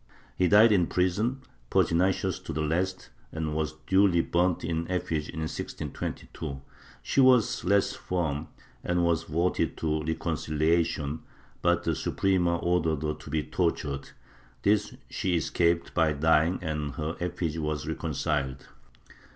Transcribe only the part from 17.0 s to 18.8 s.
effigy was reconciled.